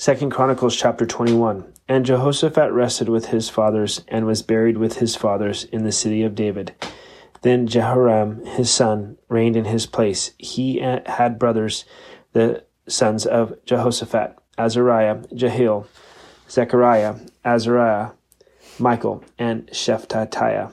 Second 0.00 0.30
Chronicles 0.30 0.76
chapter 0.76 1.04
21. 1.04 1.74
And 1.86 2.06
Jehoshaphat 2.06 2.72
rested 2.72 3.10
with 3.10 3.26
his 3.26 3.50
fathers 3.50 4.02
and 4.08 4.24
was 4.24 4.40
buried 4.40 4.78
with 4.78 4.96
his 4.96 5.14
fathers 5.14 5.64
in 5.64 5.84
the 5.84 5.92
city 5.92 6.22
of 6.22 6.34
David. 6.34 6.74
Then 7.42 7.66
Jehoram, 7.66 8.42
his 8.46 8.70
son, 8.70 9.18
reigned 9.28 9.56
in 9.56 9.66
his 9.66 9.84
place. 9.84 10.30
He 10.38 10.78
had 10.78 11.38
brothers, 11.38 11.84
the 12.32 12.64
sons 12.88 13.26
of 13.26 13.62
Jehoshaphat, 13.66 14.38
Azariah, 14.56 15.18
Jehiel, 15.34 15.86
Zechariah, 16.48 17.16
Azariah, 17.44 18.12
Michael, 18.78 19.22
and 19.38 19.66
Shephatiah. 19.66 20.72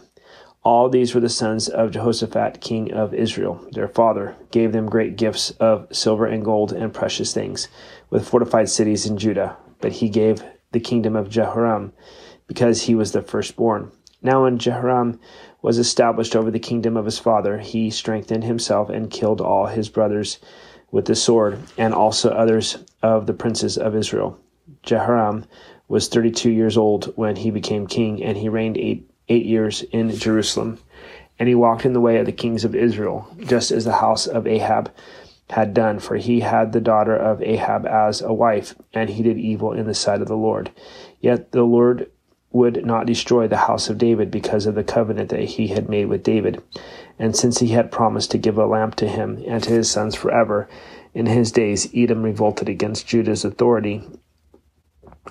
All 0.70 0.89
these 0.89 1.15
were 1.15 1.21
the 1.21 1.29
sons 1.29 1.70
of 1.70 1.91
Jehoshaphat, 1.91 2.59
king 2.59 2.91
of 2.91 3.13
Israel. 3.13 3.65
Their 3.71 3.88
father 3.88 4.36
gave 4.52 4.73
them 4.73 4.89
great 4.89 5.15
gifts 5.15 5.51
of 5.51 5.88
silver 5.95 6.25
and 6.25 6.43
gold 6.43 6.73
and 6.73 6.93
precious 6.93 7.33
things, 7.33 7.70
with 8.09 8.27
fortified 8.27 8.68
cities 8.68 9.05
in 9.05 9.18
Judah. 9.18 9.55
But 9.79 9.93
he 9.93 10.09
gave 10.09 10.43
the 10.73 10.82
kingdom 10.82 11.15
of 11.15 11.29
Jehoram, 11.29 11.93
because 12.47 12.82
he 12.82 12.95
was 12.95 13.14
the 13.14 13.21
firstborn. 13.21 13.93
Now, 14.21 14.43
when 14.43 14.57
Jehoram 14.57 15.21
was 15.61 15.78
established 15.78 16.36
over 16.36 16.51
the 16.51 16.59
kingdom 16.59 16.97
of 16.97 17.06
his 17.06 17.18
father, 17.18 17.59
he 17.59 17.89
strengthened 17.89 18.43
himself 18.43 18.89
and 18.89 19.09
killed 19.09 19.39
all 19.39 19.68
his 19.68 19.87
brothers 19.87 20.37
with 20.92 21.06
the 21.06 21.15
sword, 21.15 21.59
and 21.78 21.93
also 21.93 22.31
others 22.31 22.78
of 23.01 23.25
the 23.25 23.34
princes 23.34 23.78
of 23.78 23.95
Israel. 23.95 24.37
Jehoram 24.84 25.45
was 25.87 26.09
thirty 26.09 26.29
two 26.29 26.51
years 26.51 26.75
old 26.75 27.14
when 27.15 27.37
he 27.37 27.51
became 27.51 27.87
king, 27.87 28.21
and 28.21 28.36
he 28.36 28.50
reigned 28.50 28.75
eight 28.78 29.09
eight 29.29 29.45
years 29.45 29.83
in 29.91 30.15
Jerusalem. 30.15 30.79
And 31.39 31.47
he 31.47 31.55
walked 31.55 31.86
in 31.86 31.93
the 31.93 32.02
way 32.02 32.17
of 32.17 32.25
the 32.25 32.31
kings 32.31 32.66
of 32.66 32.75
Israel, 32.75 33.27
just 33.39 33.72
as 33.72 33.86
the 33.86 33.94
house 33.94 34.25
of 34.27 34.47
Ahab 34.47 34.91
had 35.50 35.73
done, 35.73 36.00
for 36.00 36.17
he 36.17 36.41
had 36.41 36.72
the 36.72 36.81
daughter 36.81 37.16
of 37.16 37.41
Ahab 37.41 37.86
as 37.86 38.22
a 38.22 38.33
wife, 38.33 38.75
and 38.94 39.09
he 39.09 39.23
did 39.23 39.38
evil 39.38 39.72
in 39.72 39.86
the 39.86 39.94
sight 39.94 40.22
of 40.22 40.27
the 40.27 40.36
Lord. 40.36 40.72
Yet 41.22 41.52
the 41.52 41.63
Lord 41.63 42.11
would 42.52 42.86
not 42.86 43.06
destroy 43.06 43.47
the 43.47 43.58
house 43.58 43.89
of 43.89 43.97
David 43.97 44.31
because 44.31 44.66
of 44.66 44.75
the 44.75 44.84
covenant 44.84 45.30
that 45.30 45.44
he 45.44 45.67
had 45.67 45.89
made 45.89 46.06
with 46.06 46.23
David. 46.23 46.62
And 47.19 47.36
since 47.36 47.59
he 47.59 47.69
had 47.69 47.91
promised 47.91 48.31
to 48.31 48.38
give 48.38 48.58
a 48.58 48.66
lamp 48.66 48.95
to 48.95 49.08
him 49.08 49.44
and 49.47 49.62
to 49.64 49.72
his 49.72 49.91
sons 49.91 50.16
forever, 50.16 50.67
in 51.14 51.25
his 51.25 51.52
days 51.52 51.89
Edom 51.95 52.23
revolted 52.23 52.69
against 52.69 53.08
Judah's 53.08 53.45
authority 53.45 54.03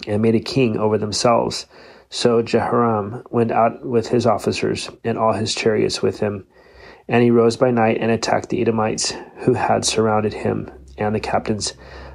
and 0.07 0.23
made 0.23 0.35
a 0.35 0.41
king 0.41 0.77
over 0.77 0.99
themselves. 0.99 1.67
So 2.09 2.43
Jehoram 2.43 3.25
went 3.31 3.53
out 3.53 3.85
with 3.85 4.09
his 4.09 4.27
officers 4.27 4.91
and 5.05 5.19
all 5.19 5.33
his 5.33 5.55
chariots 5.55 6.03
with 6.03 6.21
him. 6.21 6.47
And 7.09 7.23
he 7.23 7.31
rose 7.31 7.57
by 7.57 7.71
night 7.71 7.99
and 8.01 8.11
attacked 8.11 8.49
the 8.49 8.61
Edomites 8.61 9.13
who 9.39 9.55
had 9.55 9.85
surrounded 9.85 10.33
him 10.33 10.71
and 10.99 11.15
the 11.15 11.21
captains 11.21 11.75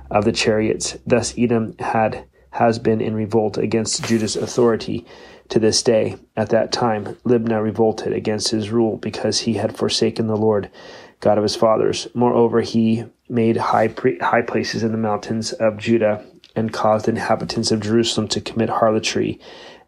of 0.09 0.25
the 0.25 0.31
chariots. 0.31 0.97
Thus 1.05 1.33
Edom 1.37 1.75
had 1.79 2.25
has 2.51 2.79
been 2.79 2.99
in 2.99 3.13
revolt 3.13 3.57
against 3.57 4.03
Judah's 4.03 4.35
authority 4.35 5.05
to 5.47 5.59
this 5.59 5.81
day. 5.81 6.17
At 6.35 6.49
that 6.49 6.73
time, 6.73 7.05
Libnah 7.25 7.63
revolted 7.63 8.11
against 8.11 8.49
his 8.49 8.71
rule 8.71 8.97
because 8.97 9.39
he 9.39 9.53
had 9.53 9.77
forsaken 9.77 10.27
the 10.27 10.35
Lord, 10.35 10.69
God 11.21 11.37
of 11.37 11.43
his 11.43 11.55
fathers. 11.55 12.07
Moreover, 12.13 12.59
he 12.59 13.05
made 13.29 13.55
high 13.55 13.87
pre- 13.87 14.19
high 14.19 14.41
places 14.41 14.83
in 14.83 14.91
the 14.91 14.97
mountains 14.97 15.53
of 15.53 15.77
Judah 15.77 16.25
and 16.55 16.73
caused 16.73 17.05
the 17.05 17.11
inhabitants 17.11 17.71
of 17.71 17.81
Jerusalem 17.81 18.27
to 18.29 18.41
commit 18.41 18.69
harlotry 18.69 19.39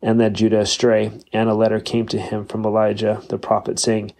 and 0.02 0.20
led 0.20 0.34
Judah 0.36 0.60
astray. 0.60 1.12
And 1.32 1.50
a 1.50 1.54
letter 1.54 1.80
came 1.80 2.08
to 2.08 2.20
him 2.20 2.46
from 2.46 2.66
Elijah 2.66 3.22
the 3.30 3.38
prophet, 3.38 3.80
saying, 3.80 4.14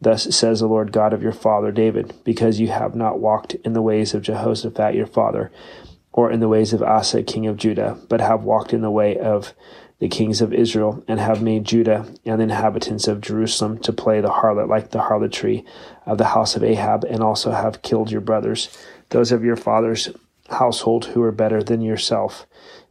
Thus 0.00 0.34
says 0.34 0.60
the 0.60 0.66
Lord 0.66 0.92
God 0.92 1.12
of 1.12 1.22
your 1.22 1.32
father 1.32 1.70
David, 1.70 2.14
because 2.24 2.58
you 2.58 2.68
have 2.68 2.94
not 2.94 3.20
walked 3.20 3.54
in 3.54 3.74
the 3.74 3.82
ways 3.82 4.14
of 4.14 4.22
Jehoshaphat 4.22 4.94
your 4.94 5.06
father, 5.06 5.52
or 6.12 6.30
in 6.30 6.40
the 6.40 6.48
ways 6.48 6.72
of 6.72 6.82
Asa 6.82 7.22
king 7.22 7.46
of 7.46 7.56
Judah, 7.56 7.98
but 8.08 8.20
have 8.20 8.42
walked 8.42 8.72
in 8.72 8.80
the 8.80 8.90
way 8.90 9.16
of 9.18 9.52
the 9.98 10.08
kings 10.08 10.40
of 10.40 10.54
Israel, 10.54 11.04
and 11.06 11.20
have 11.20 11.42
made 11.42 11.66
Judah 11.66 12.06
and 12.24 12.40
the 12.40 12.44
inhabitants 12.44 13.06
of 13.06 13.20
Jerusalem 13.20 13.78
to 13.80 13.92
play 13.92 14.22
the 14.22 14.30
harlot 14.30 14.68
like 14.68 14.90
the 14.90 15.02
harlotry 15.02 15.64
of 16.06 16.16
the 16.16 16.28
house 16.28 16.56
of 16.56 16.64
Ahab, 16.64 17.04
and 17.04 17.22
also 17.22 17.50
have 17.50 17.82
killed 17.82 18.10
your 18.10 18.22
brothers, 18.22 18.74
those 19.10 19.30
of 19.30 19.44
your 19.44 19.56
father's 19.56 20.08
household 20.50 21.06
who 21.06 21.22
are 21.22 21.32
better 21.32 21.62
than 21.62 21.80
yourself. 21.80 22.46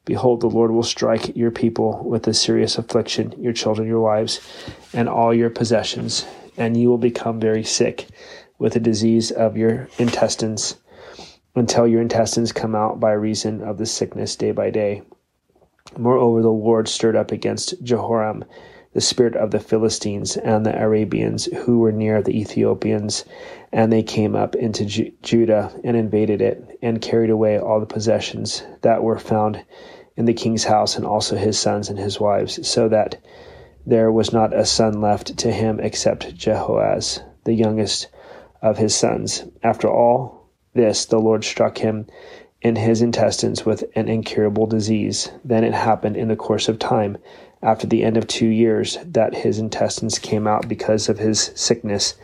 Behold, 0.05 0.41
the 0.41 0.47
Lord 0.47 0.71
will 0.71 0.83
strike 0.83 1.35
your 1.35 1.51
people 1.51 2.03
with 2.03 2.27
a 2.27 2.33
serious 2.33 2.77
affliction, 2.77 3.33
your 3.37 3.53
children, 3.53 3.87
your 3.87 4.01
wives, 4.01 4.39
and 4.93 5.07
all 5.07 5.33
your 5.33 5.49
possessions, 5.49 6.25
and 6.57 6.75
you 6.75 6.89
will 6.89 6.97
become 6.97 7.39
very 7.39 7.63
sick 7.63 8.07
with 8.57 8.75
a 8.75 8.79
disease 8.79 9.31
of 9.31 9.55
your 9.55 9.87
intestines 9.97 10.77
until 11.55 11.87
your 11.87 12.01
intestines 12.01 12.51
come 12.51 12.75
out 12.75 12.99
by 12.99 13.11
reason 13.11 13.61
of 13.61 13.77
the 13.77 13.85
sickness 13.85 14.35
day 14.35 14.51
by 14.51 14.69
day. 14.69 15.01
Moreover, 15.97 16.41
the 16.41 16.49
Lord 16.49 16.87
stirred 16.87 17.15
up 17.15 17.31
against 17.31 17.81
Jehoram 17.83 18.45
the 18.93 19.01
spirit 19.01 19.35
of 19.35 19.51
the 19.51 19.59
Philistines 19.59 20.35
and 20.37 20.65
the 20.65 20.81
Arabians 20.81 21.45
who 21.45 21.79
were 21.79 21.91
near 21.91 22.21
the 22.21 22.39
Ethiopians, 22.39 23.23
and 23.71 23.91
they 23.91 24.03
came 24.03 24.35
up 24.35 24.55
into 24.55 24.85
Ju- 24.85 25.11
Judah 25.21 25.71
and 25.83 25.95
invaded 25.95 26.41
it, 26.41 26.77
and 26.81 27.01
carried 27.01 27.29
away 27.29 27.59
all 27.59 27.79
the 27.79 27.85
possessions 27.85 28.63
that 28.81 29.03
were 29.03 29.19
found 29.19 29.63
in 30.17 30.25
the 30.25 30.33
king's 30.33 30.63
house, 30.63 30.97
and 30.97 31.05
also 31.05 31.35
his 31.35 31.57
sons 31.57 31.89
and 31.89 31.99
his 31.99 32.19
wives, 32.19 32.67
so 32.67 32.89
that 32.89 33.21
there 33.85 34.11
was 34.11 34.33
not 34.33 34.53
a 34.53 34.65
son 34.65 35.01
left 35.01 35.37
to 35.37 35.51
him 35.51 35.79
except 35.79 36.35
Jehoaz, 36.35 37.21
the 37.43 37.53
youngest 37.53 38.07
of 38.61 38.77
his 38.77 38.95
sons. 38.95 39.45
After 39.63 39.87
all 39.89 40.49
this, 40.73 41.05
the 41.05 41.19
Lord 41.19 41.43
struck 41.43 41.77
him 41.77 42.07
in 42.61 42.75
his 42.75 43.01
intestines 43.01 43.65
with 43.65 43.83
an 43.95 44.09
incurable 44.09 44.65
disease. 44.65 45.31
Then 45.43 45.63
it 45.63 45.73
happened 45.73 46.17
in 46.17 46.27
the 46.27 46.35
course 46.35 46.67
of 46.67 46.79
time, 46.79 47.17
after 47.61 47.87
the 47.87 48.03
end 48.03 48.17
of 48.17 48.27
two 48.27 48.47
years, 48.47 48.97
that 49.05 49.35
his 49.35 49.59
intestines 49.59 50.19
came 50.19 50.47
out 50.47 50.67
because 50.67 51.09
of 51.09 51.19
his 51.19 51.51
sickness, 51.55 52.15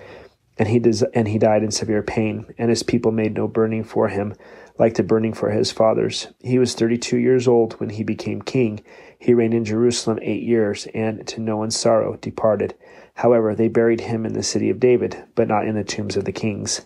and 0.58 0.68
he 0.70 0.80
des- 0.80 1.08
and 1.14 1.28
he 1.28 1.38
died 1.38 1.64
in 1.64 1.72
severe 1.72 2.04
pain. 2.04 2.46
And 2.58 2.70
his 2.70 2.84
people 2.84 3.12
made 3.12 3.34
no 3.34 3.48
burning 3.48 3.84
for 3.84 4.08
him, 4.08 4.34
like 4.78 4.96
the 4.96 5.04
burning 5.04 5.34
for 5.34 5.52
his 5.52 5.72
fathers. 5.72 6.28
He 6.42 6.60
was 6.60 6.74
32 6.74 7.18
years 7.18 7.48
old 7.48 7.74
when 7.80 7.90
he 7.90 8.04
became 8.04 8.42
king. 8.42 8.82
He 9.20 9.34
reigned 9.34 9.54
in 9.54 9.66
Jerusalem 9.66 10.20
eight 10.22 10.44
years, 10.44 10.88
and 10.94 11.26
to 11.28 11.42
no 11.42 11.58
one's 11.58 11.78
sorrow 11.78 12.16
departed. 12.18 12.76
However, 13.16 13.56
they 13.56 13.70
buried 13.70 14.02
him 14.02 14.26
in 14.26 14.34
the 14.34 14.44
city 14.44 14.70
of 14.70 14.80
David, 14.80 15.24
but 15.36 15.48
not 15.48 15.66
in 15.66 15.76
the 15.76 15.84
tombs 15.84 16.18
of 16.18 16.26
the 16.26 16.34
kings. 16.34 16.86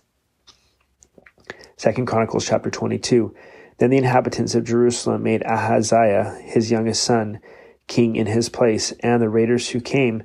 Second 1.80 2.08
Chronicles 2.08 2.46
chapter 2.46 2.70
22. 2.70 3.34
Then 3.78 3.90
the 3.90 3.98
inhabitants 3.98 4.54
of 4.54 4.66
Jerusalem 4.66 5.24
made 5.24 5.46
Ahaziah, 5.46 6.38
his 6.44 6.70
youngest 6.70 7.02
son, 7.02 7.40
king 7.88 8.18
in 8.18 8.28
his 8.28 8.50
place, 8.50 8.92
and 9.00 9.22
the 9.22 9.30
raiders 9.30 9.70
who 9.70 9.80
came 9.80 10.24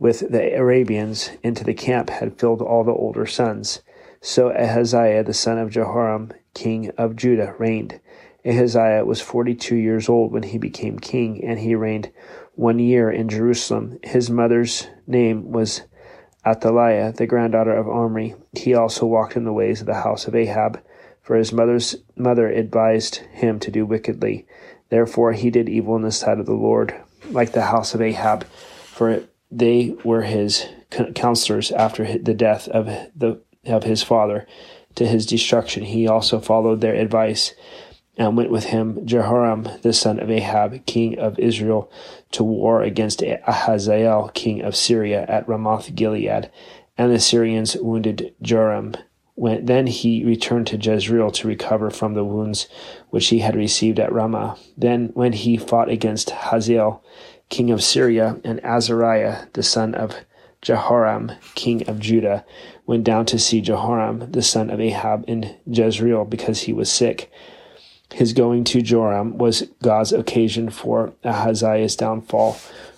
with 0.00 0.28
the 0.28 0.52
Arabians 0.56 1.30
into 1.40 1.62
the 1.62 1.72
camp 1.72 2.10
had 2.10 2.36
filled 2.36 2.60
all 2.60 2.82
the 2.82 2.90
older 2.90 3.26
sons. 3.26 3.80
So 4.20 4.50
Ahaziah, 4.50 5.22
the 5.22 5.32
son 5.32 5.56
of 5.58 5.70
Jehoram, 5.70 6.32
king 6.52 6.90
of 6.98 7.14
Judah, 7.14 7.54
reigned. 7.60 8.00
Ahaziah 8.44 9.04
was 9.04 9.20
forty 9.20 9.54
two 9.54 9.76
years 9.76 10.08
old 10.08 10.32
when 10.32 10.42
he 10.42 10.58
became 10.58 10.98
king, 10.98 11.44
and 11.44 11.60
he 11.60 11.76
reigned 11.76 12.10
one 12.56 12.80
year 12.80 13.08
in 13.08 13.28
Jerusalem. 13.28 14.00
His 14.02 14.30
mother's 14.30 14.88
name 15.06 15.52
was 15.52 15.82
Athaliah, 16.44 17.12
the 17.12 17.26
granddaughter 17.26 17.76
of 17.76 17.88
Omri. 17.88 18.34
He 18.52 18.74
also 18.74 19.06
walked 19.06 19.36
in 19.36 19.44
the 19.44 19.52
ways 19.52 19.80
of 19.80 19.86
the 19.86 19.94
house 19.94 20.26
of 20.26 20.34
Ahab, 20.34 20.80
for 21.28 21.36
his 21.36 21.52
mother's 21.52 21.94
mother 22.16 22.48
advised 22.48 23.16
him 23.16 23.60
to 23.60 23.70
do 23.70 23.84
wickedly. 23.84 24.46
Therefore 24.88 25.34
he 25.34 25.50
did 25.50 25.68
evil 25.68 25.94
in 25.94 26.00
the 26.00 26.10
sight 26.10 26.40
of 26.40 26.46
the 26.46 26.54
Lord, 26.54 26.98
like 27.28 27.52
the 27.52 27.66
house 27.66 27.92
of 27.92 28.00
Ahab, 28.00 28.44
for 28.86 29.24
they 29.50 29.94
were 30.04 30.22
his 30.22 30.64
counselors 31.14 31.70
after 31.70 32.16
the 32.16 32.32
death 32.32 32.66
of 32.68 32.86
the 33.14 33.42
of 33.66 33.84
his 33.84 34.02
father 34.02 34.46
to 34.94 35.06
his 35.06 35.26
destruction. 35.26 35.84
He 35.84 36.08
also 36.08 36.40
followed 36.40 36.80
their 36.80 36.94
advice 36.94 37.52
and 38.16 38.34
went 38.34 38.50
with 38.50 38.64
him 38.64 39.04
Jehoram, 39.04 39.68
the 39.82 39.92
son 39.92 40.18
of 40.20 40.30
Ahab, 40.30 40.86
king 40.86 41.18
of 41.18 41.38
Israel, 41.38 41.92
to 42.30 42.42
war 42.42 42.80
against 42.80 43.20
Hazael, 43.20 44.30
king 44.30 44.62
of 44.62 44.74
Syria, 44.74 45.26
at 45.28 45.46
Ramoth 45.46 45.94
Gilead. 45.94 46.50
And 46.96 47.12
the 47.12 47.20
Syrians 47.20 47.76
wounded 47.76 48.34
Joram. 48.40 48.94
Then 49.40 49.86
he 49.86 50.24
returned 50.24 50.66
to 50.68 50.76
Jezreel 50.76 51.30
to 51.30 51.48
recover 51.48 51.90
from 51.90 52.14
the 52.14 52.24
wounds 52.24 52.66
which 53.10 53.28
he 53.28 53.38
had 53.38 53.54
received 53.54 54.00
at 54.00 54.12
Ramah. 54.12 54.56
Then, 54.76 55.10
when 55.14 55.32
he 55.32 55.56
fought 55.56 55.88
against 55.88 56.30
Hazael, 56.30 57.02
king 57.48 57.70
of 57.70 57.82
Syria, 57.82 58.40
and 58.42 58.62
Azariah, 58.64 59.46
the 59.52 59.62
son 59.62 59.94
of 59.94 60.16
Jehoram, 60.60 61.32
king 61.54 61.88
of 61.88 62.00
Judah, 62.00 62.44
went 62.84 63.04
down 63.04 63.26
to 63.26 63.38
see 63.38 63.60
Jehoram, 63.60 64.32
the 64.32 64.42
son 64.42 64.70
of 64.70 64.80
Ahab, 64.80 65.24
in 65.28 65.56
Jezreel 65.66 66.24
because 66.24 66.62
he 66.62 66.72
was 66.72 66.90
sick. 66.90 67.30
His 68.12 68.32
going 68.32 68.64
to 68.64 68.82
Joram 68.82 69.38
was 69.38 69.68
God's 69.82 70.12
occasion 70.12 70.70
for 70.70 71.12
Ahaziah's 71.24 71.94
downfall. 71.94 72.54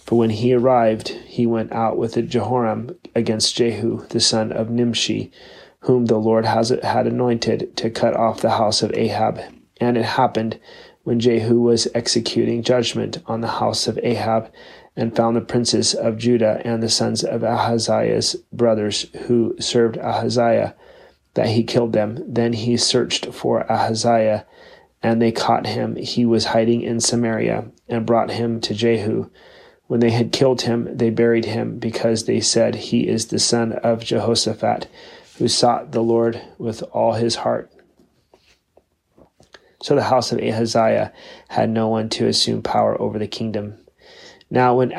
For 0.06 0.16
when 0.18 0.30
he 0.30 0.54
arrived, 0.54 1.08
he 1.08 1.46
went 1.46 1.72
out 1.72 1.98
with 1.98 2.28
Jehoram 2.28 2.96
against 3.14 3.54
Jehu, 3.56 4.06
the 4.06 4.20
son 4.20 4.52
of 4.52 4.70
Nimshi, 4.70 5.30
whom 5.80 6.06
the 6.06 6.18
Lord 6.18 6.44
has, 6.44 6.70
had 6.82 7.06
anointed 7.06 7.76
to 7.76 7.90
cut 7.90 8.14
off 8.14 8.40
the 8.40 8.50
house 8.50 8.82
of 8.82 8.92
Ahab. 8.94 9.40
And 9.80 9.96
it 9.96 10.04
happened 10.04 10.60
when 11.04 11.20
Jehu 11.20 11.60
was 11.60 11.88
executing 11.94 12.62
judgment 12.62 13.18
on 13.26 13.40
the 13.40 13.48
house 13.48 13.88
of 13.88 13.98
Ahab, 14.02 14.52
and 14.96 15.16
found 15.16 15.36
the 15.36 15.40
princes 15.40 15.94
of 15.94 16.18
Judah 16.18 16.60
and 16.64 16.82
the 16.82 16.88
sons 16.88 17.24
of 17.24 17.42
Ahaziah's 17.42 18.34
brothers 18.52 19.06
who 19.26 19.56
served 19.58 19.96
Ahaziah, 19.96 20.74
that 21.34 21.48
he 21.48 21.62
killed 21.62 21.92
them. 21.92 22.22
Then 22.26 22.52
he 22.52 22.76
searched 22.76 23.26
for 23.32 23.60
Ahaziah, 23.70 24.44
and 25.02 25.22
they 25.22 25.32
caught 25.32 25.66
him. 25.66 25.96
He 25.96 26.26
was 26.26 26.46
hiding 26.46 26.82
in 26.82 27.00
Samaria, 27.00 27.70
and 27.88 28.04
brought 28.04 28.30
him 28.30 28.60
to 28.60 28.74
Jehu. 28.74 29.30
When 29.86 30.00
they 30.00 30.10
had 30.10 30.32
killed 30.32 30.62
him, 30.62 30.88
they 30.94 31.10
buried 31.10 31.46
him, 31.46 31.78
because 31.78 32.24
they 32.24 32.40
said, 32.40 32.74
He 32.74 33.08
is 33.08 33.26
the 33.26 33.38
son 33.38 33.72
of 33.72 34.04
Jehoshaphat, 34.04 34.86
who 35.40 35.48
sought 35.48 35.90
the 35.92 36.02
Lord 36.02 36.38
with 36.58 36.82
all 36.92 37.14
his 37.14 37.34
heart. 37.34 37.72
So 39.82 39.94
the 39.94 40.02
house 40.02 40.32
of 40.32 40.38
Ahaziah 40.38 41.14
had 41.48 41.70
no 41.70 41.88
one 41.88 42.10
to 42.10 42.26
assume 42.26 42.60
power 42.60 43.00
over 43.00 43.18
the 43.18 43.26
kingdom. 43.26 43.78
Now, 44.50 44.76
when 44.76 44.92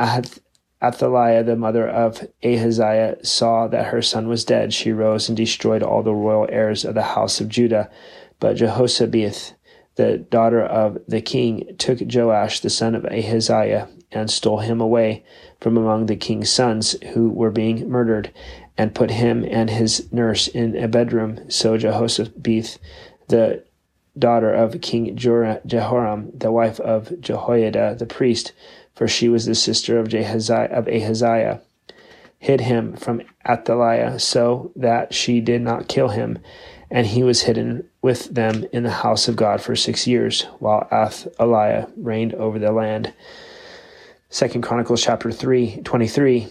Athaliah, 0.81 1.43
the 1.43 1.55
mother 1.55 1.87
of 1.87 2.27
Ahaziah, 2.43 3.23
saw 3.23 3.67
that 3.67 3.93
her 3.93 4.01
son 4.01 4.27
was 4.27 4.43
dead, 4.43 4.73
she 4.73 4.91
rose 4.91 5.29
and 5.29 5.37
destroyed 5.37 5.83
all 5.83 6.01
the 6.01 6.15
royal 6.15 6.47
heirs 6.49 6.85
of 6.85 6.95
the 6.95 7.03
house 7.03 7.39
of 7.39 7.47
Judah. 7.47 7.91
But 8.39 8.57
Jehoshabeth, 8.57 9.53
the 9.93 10.17
daughter 10.17 10.63
of 10.63 10.97
the 11.07 11.21
king, 11.21 11.75
took 11.77 11.99
Joash, 12.01 12.61
the 12.61 12.71
son 12.71 12.95
of 12.95 13.05
Ahaziah, 13.05 13.89
and 14.11 14.31
stole 14.31 14.57
him 14.57 14.81
away 14.81 15.23
from 15.59 15.77
among 15.77 16.07
the 16.07 16.15
king's 16.15 16.49
sons 16.49 16.95
who 17.13 17.29
were 17.29 17.51
being 17.51 17.87
murdered, 17.87 18.33
and 18.81 18.95
put 18.95 19.11
him 19.11 19.45
and 19.47 19.69
his 19.69 20.11
nurse 20.11 20.47
in 20.47 20.75
a 20.75 20.87
bedroom. 20.87 21.39
So 21.51 21.77
Jehoshabeth, 21.77 22.79
the 23.27 23.63
daughter 24.17 24.51
of 24.51 24.81
King 24.81 25.15
Jehoram, 25.15 26.31
the 26.33 26.51
wife 26.51 26.79
of 26.79 27.21
Jehoiada 27.21 27.95
the 27.99 28.07
priest, 28.07 28.53
for 28.95 29.07
she 29.07 29.29
was 29.29 29.45
the 29.45 29.53
sister 29.53 29.99
of, 29.99 30.09
Jehaziah, 30.09 30.71
of 30.71 30.87
Ahaziah, 30.87 31.61
hid 32.39 32.61
him 32.61 32.95
from 32.95 33.21
Athaliah 33.47 34.17
so 34.17 34.71
that 34.75 35.13
she 35.13 35.41
did 35.41 35.61
not 35.61 35.87
kill 35.87 36.07
him, 36.07 36.39
and 36.89 37.05
he 37.05 37.21
was 37.21 37.43
hidden 37.43 37.87
with 38.01 38.33
them 38.33 38.65
in 38.73 38.81
the 38.81 38.89
house 38.89 39.27
of 39.27 39.35
God 39.35 39.61
for 39.61 39.75
six 39.75 40.07
years, 40.07 40.47
while 40.57 40.87
Athaliah 40.91 41.87
reigned 41.97 42.33
over 42.33 42.57
the 42.57 42.71
land. 42.71 43.13
Second 44.29 44.63
Chronicles 44.63 45.03
chapter 45.03 45.31
3, 45.31 45.81
23. 45.83 46.47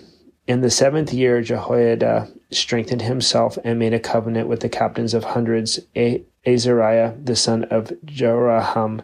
In 0.46 0.62
the 0.62 0.70
seventh 0.70 1.12
year, 1.12 1.42
Jehoiada 1.42 2.28
strengthened 2.50 3.02
himself 3.02 3.58
and 3.62 3.78
made 3.78 3.94
a 3.94 4.00
covenant 4.00 4.48
with 4.48 4.60
the 4.60 4.68
captains 4.68 5.14
of 5.14 5.22
hundreds, 5.22 5.80
Azariah, 6.46 7.14
the 7.22 7.36
son 7.36 7.64
of 7.64 7.92
Jeroham, 8.04 9.02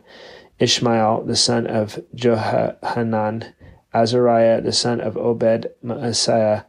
Ishmael, 0.59 1.25
the 1.25 1.37
son 1.37 1.67
of 1.67 2.00
Johanan, 2.15 3.53
Azariah, 3.94 4.61
the 4.61 4.73
son 4.73 5.00
of 5.00 5.17
Obed, 5.17 5.69
Maaseiah, 5.85 6.65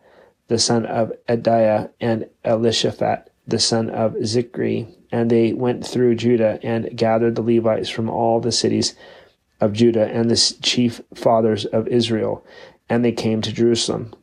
the 0.47 0.59
son 0.59 0.85
of 0.85 1.11
Adaiah, 1.27 1.89
and 1.99 2.27
Elishaphat, 2.45 3.27
the 3.47 3.59
son 3.59 3.89
of 3.89 4.13
Zichri. 4.15 4.93
And 5.11 5.31
they 5.31 5.53
went 5.53 5.87
through 5.87 6.15
Judah 6.15 6.59
and 6.61 6.95
gathered 6.95 7.35
the 7.35 7.41
Levites 7.41 7.89
from 7.89 8.09
all 8.09 8.41
the 8.41 8.51
cities 8.51 8.93
of 9.61 9.73
Judah 9.73 10.07
and 10.07 10.29
the 10.29 10.55
chief 10.61 11.01
fathers 11.15 11.65
of 11.65 11.87
Israel, 11.87 12.45
and 12.89 13.03
they 13.03 13.13
came 13.13 13.41
to 13.41 13.53
Jerusalem. 13.53 14.13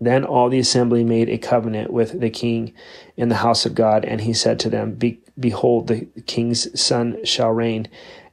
Then 0.00 0.24
all 0.24 0.48
the 0.48 0.60
assembly 0.60 1.02
made 1.02 1.28
a 1.28 1.38
covenant 1.38 1.92
with 1.92 2.20
the 2.20 2.30
king 2.30 2.72
in 3.16 3.28
the 3.28 3.36
house 3.36 3.66
of 3.66 3.74
God, 3.74 4.04
and 4.04 4.20
he 4.20 4.32
said 4.32 4.60
to 4.60 4.70
them, 4.70 4.92
Be- 4.94 5.20
Behold, 5.38 5.88
the 5.88 6.06
king's 6.26 6.80
son 6.80 7.24
shall 7.24 7.50
reign, 7.50 7.88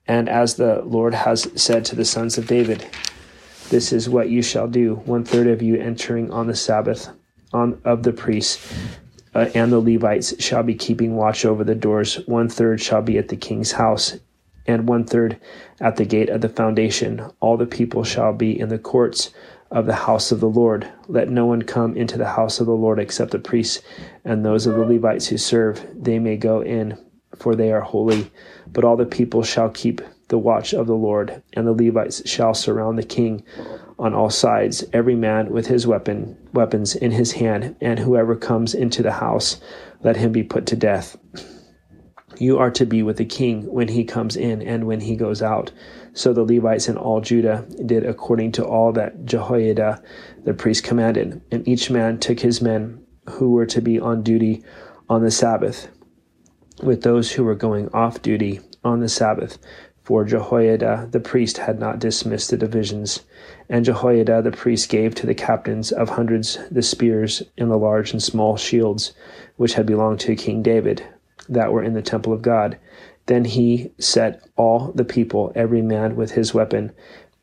and 0.07 0.29
as 0.29 0.55
the 0.55 0.81
Lord 0.83 1.15
has 1.15 1.49
said 1.55 1.83
to 1.85 1.95
the 1.95 2.05
sons 2.05 2.37
of 2.37 2.47
David, 2.47 2.85
this 3.69 3.91
is 3.91 4.07
what 4.07 4.29
you 4.29 4.43
shall 4.43 4.67
do: 4.67 4.95
one 5.05 5.23
third 5.23 5.47
of 5.47 5.63
you 5.63 5.75
entering 5.75 6.31
on 6.31 6.45
the 6.45 6.55
Sabbath 6.55 7.09
on 7.51 7.81
of 7.83 8.03
the 8.03 8.13
priests 8.13 8.71
uh, 9.33 9.49
and 9.55 9.71
the 9.71 9.79
Levites 9.79 10.41
shall 10.41 10.63
be 10.63 10.75
keeping 10.75 11.15
watch 11.15 11.45
over 11.45 11.63
the 11.63 11.75
doors. 11.75 12.15
One 12.27 12.47
third 12.47 12.79
shall 12.79 13.01
be 13.01 13.17
at 13.17 13.27
the 13.27 13.35
king's 13.35 13.73
house, 13.73 14.17
and 14.67 14.87
one 14.87 15.03
third 15.03 15.39
at 15.81 15.95
the 15.95 16.05
gate 16.05 16.29
of 16.29 16.41
the 16.41 16.49
foundation. 16.49 17.25
All 17.39 17.57
the 17.57 17.65
people 17.65 18.03
shall 18.03 18.33
be 18.33 18.57
in 18.57 18.69
the 18.69 18.79
courts 18.79 19.31
of 19.71 19.85
the 19.85 19.95
house 19.95 20.31
of 20.31 20.39
the 20.39 20.49
Lord. 20.49 20.87
Let 21.07 21.29
no 21.29 21.45
one 21.45 21.61
come 21.61 21.97
into 21.97 22.17
the 22.17 22.29
house 22.29 22.59
of 22.59 22.65
the 22.65 22.73
Lord 22.73 22.99
except 22.99 23.31
the 23.31 23.39
priests 23.39 23.81
and 24.23 24.45
those 24.45 24.67
of 24.67 24.75
the 24.75 24.85
Levites 24.85 25.27
who 25.27 25.37
serve. 25.37 25.85
They 25.93 26.19
may 26.19 26.37
go 26.37 26.61
in, 26.61 26.97
for 27.37 27.55
they 27.55 27.71
are 27.71 27.81
holy. 27.81 28.31
But 28.67 28.83
all 28.83 28.97
the 28.97 29.05
people 29.05 29.43
shall 29.43 29.69
keep 29.69 30.01
the 30.27 30.37
watch 30.37 30.73
of 30.73 30.87
the 30.87 30.95
Lord, 30.95 31.43
and 31.53 31.67
the 31.67 31.73
Levites 31.73 32.27
shall 32.27 32.53
surround 32.53 32.97
the 32.97 33.03
king 33.03 33.43
on 33.99 34.13
all 34.13 34.29
sides, 34.29 34.83
every 34.91 35.15
man 35.15 35.51
with 35.51 35.67
his 35.67 35.85
weapon 35.85 36.37
weapons 36.53 36.95
in 36.95 37.11
his 37.11 37.33
hand, 37.33 37.75
and 37.79 37.99
whoever 37.99 38.35
comes 38.35 38.73
into 38.73 39.03
the 39.03 39.11
house, 39.11 39.61
let 40.01 40.17
him 40.17 40.31
be 40.31 40.43
put 40.43 40.65
to 40.67 40.75
death. 40.75 41.17
You 42.37 42.57
are 42.57 42.71
to 42.71 42.85
be 42.85 43.01
with 43.01 43.17
the 43.17 43.25
king 43.25 43.71
when 43.71 43.87
he 43.87 44.03
comes 44.03 44.35
in 44.35 44.61
and 44.61 44.85
when 44.85 45.01
he 45.01 45.15
goes 45.15 45.41
out. 45.41 45.71
So 46.13 46.33
the 46.33 46.43
Levites 46.43 46.87
and 46.87 46.97
all 46.97 47.21
Judah 47.21 47.65
did 47.85 48.05
according 48.05 48.51
to 48.53 48.65
all 48.65 48.91
that 48.93 49.25
Jehoiada 49.25 50.01
the 50.43 50.53
priest 50.53 50.83
commanded, 50.83 51.41
and 51.51 51.67
each 51.67 51.89
man 51.89 52.19
took 52.19 52.39
his 52.39 52.61
men 52.61 53.01
who 53.29 53.51
were 53.51 53.65
to 53.67 53.81
be 53.81 53.99
on 53.99 54.21
duty 54.21 54.63
on 55.09 55.23
the 55.23 55.31
Sabbath, 55.31 55.87
with 56.83 57.03
those 57.03 57.31
who 57.31 57.43
were 57.43 57.55
going 57.55 57.89
off 57.93 58.21
duty 58.21 58.59
on 58.83 58.99
the 58.99 59.09
Sabbath. 59.09 59.57
For 60.03 60.23
Jehoiada 60.23 61.09
the 61.11 61.19
priest 61.19 61.57
had 61.57 61.79
not 61.79 61.97
dismissed 61.97 62.51
the 62.51 62.57
divisions. 62.57 63.21
And 63.69 63.83
Jehoiada 63.83 64.43
the 64.43 64.51
priest 64.51 64.89
gave 64.89 65.15
to 65.15 65.25
the 65.25 65.33
captains 65.33 65.91
of 65.91 66.09
hundreds 66.09 66.59
the 66.69 66.83
spears 66.83 67.41
and 67.57 67.71
the 67.71 67.77
large 67.77 68.11
and 68.11 68.21
small 68.21 68.55
shields 68.55 69.13
which 69.55 69.73
had 69.73 69.87
belonged 69.87 70.19
to 70.19 70.35
King 70.35 70.61
David, 70.61 71.03
that 71.49 71.71
were 71.71 71.83
in 71.83 71.93
the 71.93 72.01
temple 72.01 72.33
of 72.33 72.41
God. 72.41 72.77
Then 73.27 73.45
he 73.45 73.91
set 73.99 74.47
all 74.55 74.91
the 74.93 75.05
people, 75.05 75.51
every 75.55 75.81
man 75.81 76.15
with 76.15 76.31
his 76.31 76.53
weapon 76.53 76.91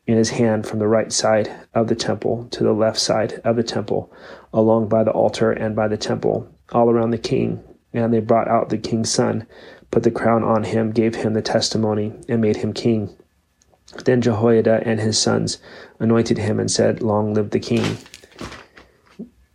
in 0.05 0.17
his 0.17 0.31
hand, 0.31 0.65
from 0.65 0.79
the 0.79 0.87
right 0.87 1.11
side 1.11 1.51
of 1.73 1.87
the 1.87 1.95
temple 1.95 2.47
to 2.51 2.63
the 2.63 2.73
left 2.73 2.99
side 2.99 3.41
of 3.43 3.55
the 3.55 3.63
temple, 3.63 4.11
along 4.53 4.89
by 4.89 5.03
the 5.03 5.11
altar 5.11 5.51
and 5.51 5.75
by 5.75 5.87
the 5.87 5.97
temple, 5.97 6.49
all 6.71 6.89
around 6.89 7.11
the 7.11 7.17
king. 7.17 7.63
And 7.93 8.13
they 8.13 8.19
brought 8.19 8.47
out 8.47 8.69
the 8.69 8.77
king's 8.77 9.11
son, 9.11 9.47
put 9.91 10.03
the 10.03 10.11
crown 10.11 10.43
on 10.43 10.63
him, 10.63 10.91
gave 10.91 11.15
him 11.15 11.33
the 11.33 11.41
testimony, 11.41 12.13
and 12.27 12.41
made 12.41 12.57
him 12.57 12.73
king. 12.73 13.15
Then 14.05 14.21
Jehoiada 14.21 14.81
and 14.85 14.99
his 14.99 15.19
sons 15.19 15.59
anointed 15.99 16.37
him 16.37 16.59
and 16.59 16.71
said, 16.71 17.01
Long 17.01 17.33
live 17.33 17.51
the 17.51 17.59
king. 17.59 17.97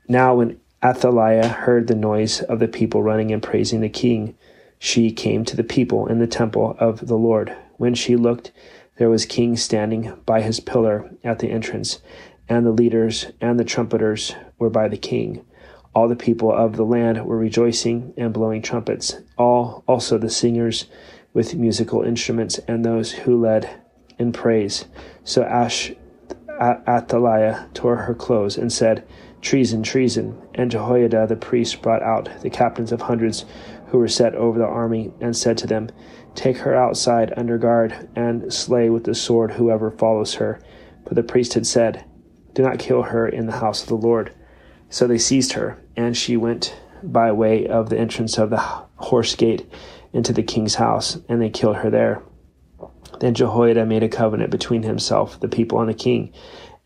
Now, 0.09 0.37
when 0.37 0.61
Athaliah 0.83 1.49
heard 1.49 1.89
the 1.89 1.97
noise 1.97 2.41
of 2.43 2.61
the 2.61 2.69
people 2.69 3.03
running 3.03 3.33
and 3.33 3.43
praising 3.43 3.81
the 3.81 3.89
king. 3.89 4.37
She 4.79 5.11
came 5.11 5.45
to 5.45 5.57
the 5.57 5.65
people 5.65 6.07
in 6.07 6.19
the 6.19 6.27
temple 6.27 6.77
of 6.79 7.07
the 7.07 7.17
Lord. 7.17 7.55
When 7.77 7.95
she 7.95 8.17
looked, 8.17 8.53
there 8.97 9.11
was 9.11 9.27
king 9.27 9.57
standing 9.57 10.13
by 10.27 10.41
his 10.41 10.61
pillar 10.61 11.11
at 11.25 11.39
the 11.39 11.51
entrance, 11.51 12.01
and 12.49 12.65
the 12.65 12.73
leaders 12.73 13.27
and 13.41 13.59
the 13.59 13.65
trumpeters 13.65 14.35
were 14.59 14.71
by 14.71 14.89
the 14.89 14.97
king. 14.97 15.45
All 15.95 16.09
the 16.09 16.17
people 16.17 16.53
of 16.53 16.77
the 16.77 16.85
land 16.85 17.25
were 17.27 17.37
rejoicing 17.37 18.13
and 18.17 18.33
blowing 18.33 18.63
trumpets, 18.63 19.17
all 19.37 19.83
also 19.89 20.19
the 20.19 20.31
singers 20.31 20.87
with 21.33 21.55
musical 21.55 22.03
instruments 22.03 22.59
and 22.69 22.85
those 22.85 23.13
who 23.13 23.41
led 23.41 23.69
in 24.19 24.33
praise. 24.33 24.87
So 25.25 25.43
Ash 25.43 25.93
Athaliah 26.61 27.69
tore 27.75 27.97
her 27.97 28.15
clothes 28.15 28.57
and 28.59 28.73
said, 28.73 29.07
Treason, 29.41 29.83
treason. 29.85 30.37
And 30.55 30.71
Jehoiada 30.71 31.27
the 31.29 31.37
priest 31.37 31.81
brought 31.83 32.03
out 32.03 32.29
the 32.43 32.51
captains 32.51 32.91
of 32.91 33.03
hundreds 33.03 33.45
who 33.89 33.99
were 33.99 34.09
set 34.09 34.35
over 34.35 34.59
the 34.59 34.67
army, 34.67 35.13
and 35.21 35.37
said 35.37 35.59
to 35.59 35.67
them, 35.67 35.89
Take 36.35 36.59
her 36.59 36.75
outside 36.75 37.33
under 37.37 37.59
guard, 37.59 38.09
and 38.15 38.53
slay 38.53 38.91
with 38.91 39.05
the 39.05 39.15
sword 39.15 39.53
whoever 39.53 39.91
follows 39.91 40.35
her. 40.35 40.61
But 41.05 41.15
the 41.15 41.23
priest 41.23 41.55
had 41.55 41.67
said, 41.67 42.05
Do 42.55 42.63
not 42.63 42.79
kill 42.79 43.03
her 43.03 43.29
in 43.29 43.47
the 43.47 43.59
house 43.59 43.83
of 43.83 43.89
the 43.89 43.97
Lord. 43.97 44.35
So 44.91 45.07
they 45.07 45.19
seized 45.19 45.53
her, 45.53 45.83
and 45.97 46.17
she 46.17 46.37
went 46.37 46.79
by 47.03 47.33
way 47.33 47.67
of 47.67 47.91
the 47.91 47.99
entrance 47.99 48.39
of 48.39 48.51
the 48.51 48.59
horse 48.97 49.35
gate 49.35 49.71
into 50.13 50.33
the 50.33 50.43
king's 50.43 50.77
house, 50.77 51.19
and 51.29 51.41
they 51.41 51.51
killed 51.51 51.77
her 51.77 51.91
there. 51.91 52.23
Then 53.21 53.35
Jehoiada 53.35 53.85
made 53.85 54.03
a 54.03 54.09
covenant 54.09 54.51
between 54.51 54.83
himself, 54.83 55.41
the 55.41 55.49
people, 55.49 55.81
and 55.81 55.89
the 55.89 55.95
king 55.95 56.33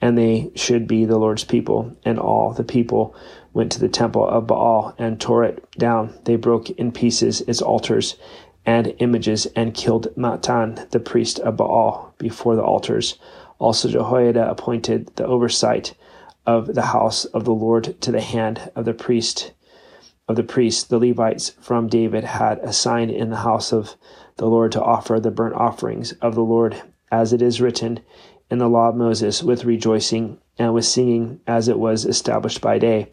and 0.03 0.19
they 0.19 0.51
should 0.57 0.89
be 0.89 1.05
the 1.05 1.17
Lord's 1.17 1.45
people. 1.45 1.97
And 2.05 2.19
all 2.19 2.53
the 2.53 2.65
people 2.65 3.15
went 3.53 3.71
to 3.73 3.81
the 3.81 3.89
temple 3.89 4.29
of 4.29 4.49
Baal 4.49 4.95
and 4.99 5.21
tore 5.21 5.45
it 5.45 5.65
down. 5.79 6.13
They 6.25 6.37
broke 6.37 6.69
in 6.71 6.91
pieces 6.91 7.41
its 7.43 7.63
altars 7.63 8.17
and 8.67 8.95
images 8.99 9.47
and 9.57 9.75
killed 9.75 10.09
Mattan, 10.17 10.91
the 10.91 11.01
priest 11.01 11.39
of 11.39 11.57
Baal, 11.57 12.15
before 12.19 12.57
the 12.57 12.63
altars. 12.63 13.19
Also, 13.59 13.89
Jehoiada 13.89 14.51
appointed 14.51 15.15
the 15.15 15.27
oversight 15.27 15.95
of 16.45 16.75
the 16.75 16.83
house 16.83 17.25
of 17.27 17.45
the 17.45 17.55
Lord 17.55 18.01
to 18.01 18.11
the 18.11 18.21
hand 18.21 18.73
of 18.75 18.85
the 18.85 18.95
priest 18.95 19.53
of 20.29 20.37
the 20.37 20.43
priests, 20.43 20.85
the 20.85 20.99
Levites 20.99 21.51
from 21.61 21.89
David 21.89 22.25
had 22.25 22.59
assigned 22.61 23.11
in 23.11 23.31
the 23.31 23.37
house 23.37 23.73
of 23.73 23.97
the 24.37 24.47
Lord 24.47 24.73
to 24.73 24.83
offer 24.83 25.21
the 25.21 25.31
burnt 25.31 25.55
offerings 25.55 26.13
of 26.23 26.35
the 26.35 26.45
Lord, 26.45 26.81
as 27.11 27.33
it 27.33 27.43
is 27.43 27.61
written 27.61 28.01
in 28.53 28.59
the 28.59 28.69
law 28.69 28.91
of 28.91 28.95
Moses, 28.95 29.43
with 29.43 29.65
rejoicing 29.65 30.39
and 30.59 30.75
with 30.75 30.85
singing, 30.85 31.41
as 31.47 31.69
it 31.69 31.79
was 31.79 32.05
established 32.05 32.61
by 32.61 32.79
day. 32.79 33.09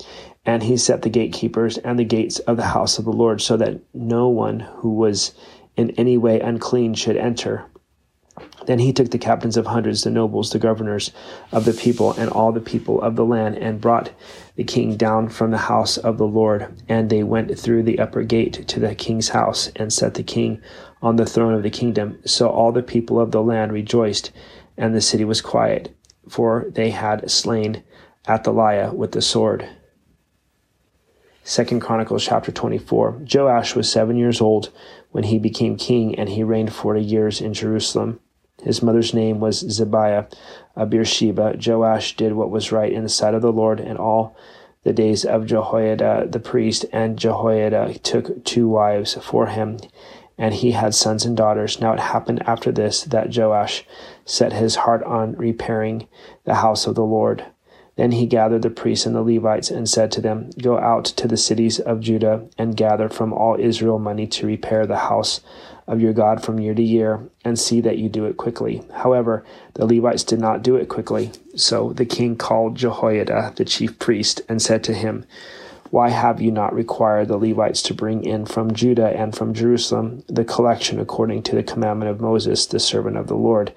And 0.45 0.61
he 0.61 0.75
set 0.75 1.01
the 1.01 1.09
gatekeepers 1.09 1.77
and 1.77 1.97
the 1.97 2.03
gates 2.03 2.39
of 2.39 2.57
the 2.57 2.65
house 2.65 2.99
of 2.99 3.05
the 3.05 3.13
Lord, 3.13 3.41
so 3.41 3.55
that 3.55 3.79
no 3.93 4.27
one 4.27 4.59
who 4.59 4.95
was 4.95 5.33
in 5.77 5.91
any 5.91 6.17
way 6.17 6.41
unclean 6.41 6.93
should 6.93 7.15
enter. 7.15 7.65
Then 8.65 8.79
he 8.79 8.91
took 8.91 9.11
the 9.11 9.17
captains 9.17 9.55
of 9.55 9.65
hundreds, 9.65 10.03
the 10.03 10.11
nobles, 10.11 10.51
the 10.51 10.59
governors 10.59 11.11
of 11.53 11.63
the 11.63 11.73
people, 11.73 12.11
and 12.11 12.29
all 12.29 12.51
the 12.51 12.59
people 12.59 13.01
of 13.01 13.15
the 13.15 13.25
land, 13.25 13.57
and 13.57 13.79
brought 13.79 14.11
the 14.57 14.65
king 14.65 14.97
down 14.97 15.29
from 15.29 15.51
the 15.51 15.57
house 15.57 15.97
of 15.97 16.17
the 16.17 16.27
Lord. 16.27 16.83
And 16.89 17.09
they 17.09 17.23
went 17.23 17.57
through 17.57 17.83
the 17.83 17.99
upper 17.99 18.23
gate 18.23 18.67
to 18.67 18.79
the 18.81 18.93
king's 18.93 19.29
house, 19.29 19.71
and 19.77 19.91
set 19.93 20.15
the 20.15 20.23
king 20.23 20.61
on 21.01 21.15
the 21.15 21.25
throne 21.25 21.53
of 21.53 21.63
the 21.63 21.69
kingdom. 21.69 22.19
So 22.25 22.49
all 22.49 22.73
the 22.73 22.83
people 22.83 23.21
of 23.21 23.31
the 23.31 23.41
land 23.41 23.71
rejoiced, 23.71 24.31
and 24.79 24.95
the 24.95 25.01
city 25.01 25.25
was 25.25 25.41
quiet, 25.41 25.95
for 26.27 26.65
they 26.69 26.89
had 26.89 27.29
slain 27.29 27.83
Athaliah 28.27 28.93
with 28.93 29.11
the 29.11 29.21
sword. 29.21 29.69
Second 31.43 31.81
Chronicles 31.81 32.25
chapter 32.25 32.51
24. 32.51 33.25
Joash 33.31 33.75
was 33.75 33.91
seven 33.91 34.15
years 34.17 34.39
old 34.39 34.71
when 35.11 35.25
he 35.25 35.37
became 35.37 35.75
king, 35.75 36.17
and 36.17 36.29
he 36.29 36.43
reigned 36.43 36.73
forty 36.73 37.03
years 37.03 37.41
in 37.41 37.53
Jerusalem. 37.53 38.19
His 38.63 38.81
mother's 38.81 39.13
name 39.13 39.39
was 39.39 39.63
Zibiah 39.63 40.31
of 40.75 40.89
Beersheba. 40.89 41.57
Joash 41.63 42.15
did 42.15 42.33
what 42.33 42.51
was 42.51 42.71
right 42.71 42.91
in 42.91 43.03
the 43.03 43.09
sight 43.09 43.33
of 43.33 43.41
the 43.41 43.51
Lord 43.51 43.79
and 43.79 43.97
all 43.97 44.35
the 44.83 44.93
days 44.93 45.25
of 45.25 45.45
Jehoiada 45.45 46.27
the 46.29 46.39
priest, 46.39 46.85
and 46.93 47.19
Jehoiada 47.19 47.99
took 47.99 48.45
two 48.45 48.67
wives 48.69 49.15
for 49.15 49.47
him, 49.47 49.79
and 50.39 50.55
he 50.55 50.71
had 50.71 50.95
sons 50.95 51.25
and 51.25 51.37
daughters. 51.37 51.79
Now 51.79 51.93
it 51.93 51.99
happened 51.99 52.41
after 52.47 52.71
this 52.71 53.03
that 53.03 53.35
Joash 53.35 53.85
set 54.25 54.53
his 54.53 54.77
heart 54.77 55.03
on 55.03 55.33
repairing 55.33 56.07
the 56.45 56.55
house 56.55 56.87
of 56.87 56.95
the 56.95 57.03
Lord. 57.03 57.45
Then 57.97 58.13
he 58.13 58.25
gathered 58.25 58.61
the 58.61 58.69
priests 58.69 59.05
and 59.05 59.13
the 59.13 59.21
Levites 59.21 59.69
and 59.69 59.87
said 59.87 60.09
to 60.13 60.21
them, 60.21 60.51
Go 60.61 60.79
out 60.79 61.03
to 61.03 61.27
the 61.27 61.35
cities 61.35 61.81
of 61.81 61.99
Judah 61.99 62.47
and 62.57 62.77
gather 62.77 63.09
from 63.09 63.33
all 63.33 63.57
Israel 63.59 63.99
money 63.99 64.25
to 64.27 64.47
repair 64.47 64.87
the 64.87 64.97
house 64.97 65.41
of 65.85 65.99
your 65.99 66.13
God 66.13 66.41
from 66.41 66.59
year 66.59 66.75
to 66.75 66.83
year, 66.83 67.27
and 67.43 67.59
see 67.59 67.81
that 67.81 67.97
you 67.97 68.07
do 68.07 68.25
it 68.25 68.37
quickly. 68.37 68.83
However, 68.93 69.43
the 69.73 69.87
Levites 69.87 70.23
did 70.23 70.39
not 70.39 70.61
do 70.61 70.75
it 70.75 70.87
quickly. 70.87 71.31
So 71.55 71.91
the 71.93 72.05
king 72.05 72.37
called 72.37 72.75
Jehoiada, 72.75 73.53
the 73.55 73.65
chief 73.65 73.97
priest, 73.97 74.39
and 74.47 74.61
said 74.61 74.83
to 74.83 74.93
him, 74.93 75.25
Why 75.91 76.09
have 76.09 76.39
you 76.39 76.51
not 76.51 76.73
required 76.73 77.27
the 77.27 77.37
Levites 77.37 77.81
to 77.83 77.93
bring 77.93 78.23
in 78.23 78.45
from 78.45 78.73
Judah 78.73 79.09
and 79.09 79.35
from 79.35 79.53
Jerusalem 79.53 80.23
the 80.27 80.45
collection 80.45 80.99
according 80.99 81.43
to 81.43 81.55
the 81.55 81.63
commandment 81.63 82.11
of 82.11 82.21
Moses, 82.21 82.65
the 82.65 82.79
servant 82.79 83.17
of 83.17 83.27
the 83.27 83.35
Lord? 83.35 83.73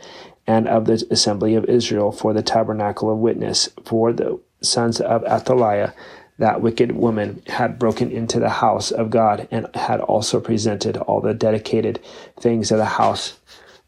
and 0.47 0.69
of 0.69 0.87
the 0.87 1.07
assembly 1.11 1.55
of 1.55 1.65
Israel 1.67 2.13
for 2.13 2.33
the 2.33 2.43
tabernacle 2.43 3.11
of 3.11 3.19
witness, 3.19 3.69
for 3.85 4.13
the 4.13 4.41
sons 4.61 5.01
of 5.01 5.25
Athaliah, 5.25 5.95
that 6.39 6.61
wicked 6.61 6.93
woman 6.93 7.43
had 7.47 7.79
broken 7.79 8.11
into 8.11 8.41
the 8.41 8.49
house 8.49 8.91
of 8.91 9.11
God 9.11 9.47
and 9.51 9.69
had 9.75 10.01
also 10.01 10.41
presented 10.41 10.97
all 10.97 11.21
the 11.21 11.35
dedicated 11.35 12.01
things 12.41 12.73
of 12.73 12.79
the 12.79 12.85
house 12.85 13.39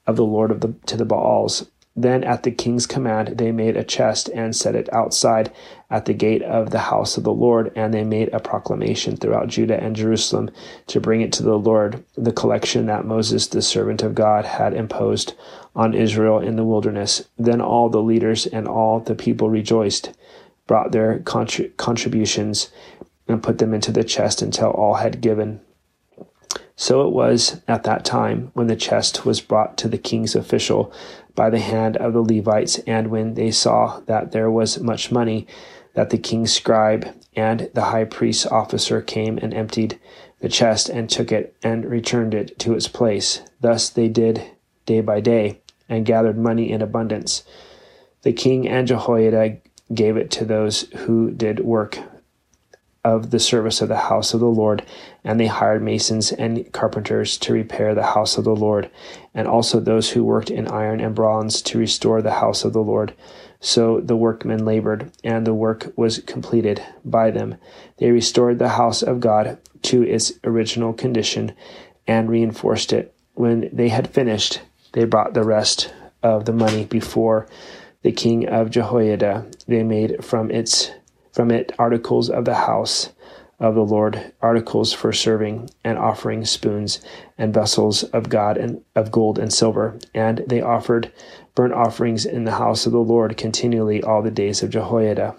of 0.06 0.16
the 0.16 0.24
Lord 0.24 0.50
of 0.50 0.60
the, 0.60 0.74
to 0.86 0.96
the 0.96 1.06
Baals. 1.06 1.66
Then 1.96 2.24
at 2.24 2.42
the 2.42 2.50
king's 2.50 2.86
command 2.86 3.38
they 3.38 3.52
made 3.52 3.76
a 3.76 3.84
chest 3.84 4.28
and 4.34 4.56
set 4.56 4.74
it 4.74 4.92
outside 4.92 5.52
at 5.88 6.06
the 6.06 6.12
gate 6.12 6.42
of 6.42 6.70
the 6.70 6.80
house 6.80 7.16
of 7.16 7.22
the 7.22 7.32
Lord, 7.32 7.70
and 7.76 7.94
they 7.94 8.02
made 8.02 8.30
a 8.32 8.40
proclamation 8.40 9.16
throughout 9.16 9.46
Judah 9.46 9.80
and 9.80 9.94
Jerusalem 9.94 10.50
to 10.88 11.00
bring 11.00 11.20
it 11.20 11.32
to 11.34 11.44
the 11.44 11.56
Lord, 11.56 12.04
the 12.16 12.32
collection 12.32 12.86
that 12.86 13.06
Moses, 13.06 13.46
the 13.46 13.62
servant 13.62 14.02
of 14.02 14.16
God, 14.16 14.44
had 14.44 14.74
imposed 14.74 15.34
on 15.76 15.94
Israel 15.94 16.40
in 16.40 16.56
the 16.56 16.64
wilderness. 16.64 17.28
Then 17.38 17.60
all 17.60 17.88
the 17.88 18.02
leaders 18.02 18.46
and 18.46 18.66
all 18.66 18.98
the 18.98 19.14
people 19.14 19.48
rejoiced, 19.48 20.12
brought 20.66 20.90
their 20.90 21.20
contributions, 21.20 22.70
and 23.28 23.42
put 23.42 23.58
them 23.58 23.72
into 23.72 23.92
the 23.92 24.04
chest 24.04 24.42
until 24.42 24.70
all 24.70 24.94
had 24.94 25.20
given. 25.20 25.60
So 26.76 27.06
it 27.06 27.12
was 27.12 27.60
at 27.68 27.84
that 27.84 28.04
time 28.04 28.50
when 28.54 28.66
the 28.66 28.74
chest 28.74 29.24
was 29.24 29.40
brought 29.40 29.78
to 29.78 29.88
the 29.88 29.96
king's 29.96 30.34
official 30.34 30.92
by 31.34 31.50
the 31.50 31.60
hand 31.60 31.96
of 31.96 32.12
the 32.12 32.22
Levites, 32.22 32.78
and 32.86 33.08
when 33.08 33.34
they 33.34 33.50
saw 33.50 34.00
that 34.06 34.32
there 34.32 34.50
was 34.50 34.80
much 34.80 35.10
money, 35.10 35.46
that 35.94 36.10
the 36.10 36.18
king's 36.18 36.52
scribe 36.52 37.14
and 37.36 37.70
the 37.74 37.86
high 37.86 38.04
priest's 38.04 38.46
officer 38.46 39.00
came 39.00 39.38
and 39.38 39.52
emptied 39.54 39.98
the 40.40 40.48
chest 40.48 40.88
and 40.88 41.08
took 41.08 41.32
it 41.32 41.56
and 41.62 41.84
returned 41.84 42.34
it 42.34 42.58
to 42.58 42.74
its 42.74 42.88
place. 42.88 43.40
Thus 43.60 43.88
they 43.88 44.08
did 44.08 44.42
day 44.86 45.00
by 45.00 45.20
day 45.20 45.60
and 45.88 46.06
gathered 46.06 46.38
money 46.38 46.70
in 46.70 46.82
abundance. 46.82 47.44
The 48.22 48.32
king 48.32 48.68
and 48.68 48.86
Jehoiada 48.86 49.58
gave 49.92 50.16
it 50.16 50.30
to 50.32 50.44
those 50.44 50.82
who 50.96 51.30
did 51.30 51.60
work 51.60 51.98
of 53.04 53.30
the 53.30 53.38
service 53.38 53.82
of 53.82 53.88
the 53.88 53.96
house 53.96 54.32
of 54.32 54.40
the 54.40 54.46
Lord, 54.46 54.84
and 55.22 55.38
they 55.38 55.46
hired 55.46 55.82
masons 55.82 56.32
and 56.32 56.72
carpenters 56.72 57.36
to 57.38 57.52
repair 57.52 57.94
the 57.94 58.02
house 58.02 58.38
of 58.38 58.44
the 58.44 58.56
Lord, 58.56 58.90
and 59.34 59.46
also 59.46 59.78
those 59.78 60.10
who 60.10 60.24
worked 60.24 60.50
in 60.50 60.68
iron 60.68 61.00
and 61.00 61.14
bronze 61.14 61.60
to 61.62 61.78
restore 61.78 62.22
the 62.22 62.32
house 62.32 62.64
of 62.64 62.72
the 62.72 62.82
Lord. 62.82 63.14
So 63.60 64.00
the 64.00 64.16
workmen 64.16 64.64
labored, 64.64 65.12
and 65.22 65.46
the 65.46 65.54
work 65.54 65.92
was 65.96 66.18
completed 66.20 66.82
by 67.04 67.30
them. 67.30 67.56
They 67.98 68.10
restored 68.10 68.58
the 68.58 68.70
house 68.70 69.02
of 69.02 69.20
God 69.20 69.58
to 69.82 70.02
its 70.02 70.32
original 70.44 70.92
condition 70.92 71.54
and 72.06 72.30
reinforced 72.30 72.92
it. 72.92 73.14
When 73.34 73.68
they 73.72 73.88
had 73.88 74.08
finished, 74.08 74.60
they 74.92 75.04
brought 75.04 75.34
the 75.34 75.44
rest 75.44 75.92
of 76.22 76.44
the 76.44 76.52
money 76.52 76.84
before 76.84 77.46
the 78.02 78.12
king 78.12 78.48
of 78.48 78.70
Jehoiada. 78.70 79.46
They 79.66 79.82
made 79.82 80.24
from 80.24 80.50
its 80.50 80.90
from 81.34 81.50
it 81.50 81.72
articles 81.78 82.30
of 82.30 82.44
the 82.44 82.54
house 82.54 83.10
of 83.58 83.74
the 83.74 83.84
Lord, 83.84 84.32
articles 84.40 84.92
for 84.92 85.12
serving 85.12 85.68
and 85.82 85.98
offering 85.98 86.44
spoons 86.44 87.00
and 87.36 87.52
vessels 87.52 88.04
of 88.04 88.28
God 88.28 88.56
and 88.56 88.82
of 88.94 89.10
gold 89.10 89.38
and 89.38 89.52
silver. 89.52 89.98
And 90.14 90.44
they 90.46 90.60
offered 90.60 91.12
burnt 91.54 91.72
offerings 91.72 92.24
in 92.24 92.44
the 92.44 92.52
house 92.52 92.86
of 92.86 92.92
the 92.92 92.98
Lord 92.98 93.36
continually 93.36 94.02
all 94.02 94.22
the 94.22 94.30
days 94.30 94.62
of 94.62 94.70
Jehoiada. 94.70 95.36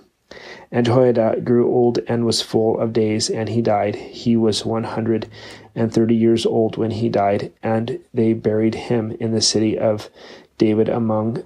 And 0.72 0.86
Jehoiada 0.86 1.42
grew 1.42 1.72
old 1.72 2.00
and 2.08 2.26
was 2.26 2.42
full 2.42 2.80
of 2.80 2.92
days, 2.92 3.30
and 3.30 3.48
he 3.48 3.62
died. 3.62 3.96
He 3.96 4.36
was 4.36 4.66
one 4.66 4.84
hundred 4.84 5.30
and 5.76 5.94
thirty 5.94 6.16
years 6.16 6.46
old 6.46 6.78
when 6.78 6.92
he 6.92 7.10
died, 7.10 7.54
and 7.64 8.00
they 8.14 8.34
buried 8.34 8.76
him 8.76 9.16
in 9.20 9.32
the 9.32 9.42
city 9.42 9.78
of 9.78 10.10
David 10.58 10.90
among 10.90 11.46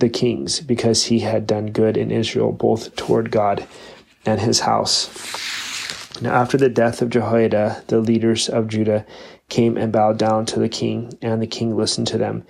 the 0.00 0.08
kings, 0.08 0.60
because 0.60 1.04
he 1.04 1.20
had 1.20 1.46
done 1.46 1.70
good 1.70 1.96
in 1.96 2.10
Israel, 2.10 2.52
both 2.52 2.96
toward 2.96 3.30
God 3.30 3.66
and 4.26 4.40
his 4.40 4.60
house. 4.60 5.08
Now, 6.20 6.34
after 6.34 6.58
the 6.58 6.68
death 6.68 7.00
of 7.00 7.10
Jehoiada, 7.10 7.84
the 7.86 8.00
leaders 8.00 8.48
of 8.48 8.68
Judah 8.68 9.06
came 9.48 9.76
and 9.76 9.92
bowed 9.92 10.18
down 10.18 10.44
to 10.46 10.58
the 10.58 10.68
king, 10.68 11.16
and 11.22 11.40
the 11.40 11.46
king 11.46 11.76
listened 11.76 12.06
to 12.08 12.18
them. 12.18 12.44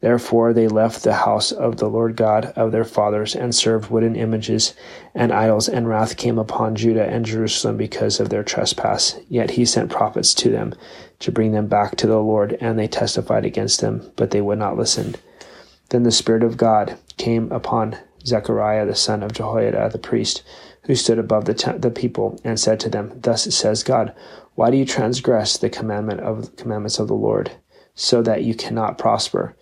Therefore 0.00 0.52
they 0.52 0.68
left 0.68 1.02
the 1.02 1.14
house 1.14 1.50
of 1.50 1.78
the 1.78 1.88
Lord 1.88 2.14
God 2.14 2.52
of 2.56 2.72
their 2.72 2.84
fathers 2.84 3.34
and 3.34 3.54
served 3.54 3.90
wooden 3.90 4.16
images 4.16 4.74
and 5.14 5.32
idols, 5.32 5.66
and 5.66 5.88
wrath 5.88 6.18
came 6.18 6.38
upon 6.38 6.74
Judah 6.74 7.06
and 7.06 7.24
Jerusalem 7.24 7.78
because 7.78 8.20
of 8.20 8.28
their 8.28 8.42
trespass. 8.42 9.18
Yet 9.30 9.52
he 9.52 9.64
sent 9.64 9.90
prophets 9.90 10.34
to 10.34 10.50
them 10.50 10.74
to 11.20 11.32
bring 11.32 11.52
them 11.52 11.68
back 11.68 11.96
to 11.96 12.06
the 12.06 12.18
Lord, 12.18 12.58
and 12.60 12.78
they 12.78 12.86
testified 12.86 13.46
against 13.46 13.80
them, 13.80 14.12
but 14.16 14.30
they 14.30 14.42
would 14.42 14.58
not 14.58 14.76
listen. 14.76 15.14
Then 15.90 16.02
the 16.02 16.10
Spirit 16.10 16.42
of 16.42 16.56
God 16.56 16.98
came 17.16 17.50
upon 17.52 17.98
Zechariah 18.24 18.86
the 18.86 18.94
son 18.94 19.22
of 19.22 19.32
Jehoiada 19.32 19.90
the 19.92 19.98
priest, 19.98 20.42
who 20.84 20.94
stood 20.94 21.18
above 21.18 21.44
the, 21.44 21.76
the 21.78 21.90
people, 21.90 22.38
and 22.44 22.58
said 22.58 22.80
to 22.80 22.88
them, 22.88 23.12
Thus 23.20 23.54
says 23.54 23.82
God, 23.82 24.14
Why 24.54 24.70
do 24.70 24.76
you 24.76 24.84
transgress 24.84 25.56
the 25.56 25.70
commandment 25.70 26.20
of 26.20 26.56
commandments 26.56 26.98
of 26.98 27.08
the 27.08 27.14
Lord, 27.14 27.52
so 27.94 28.22
that 28.22 28.44
you 28.44 28.54
cannot 28.54 28.98
prosper? 28.98 29.56